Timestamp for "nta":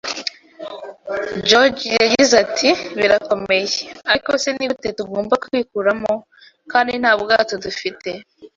7.01-7.13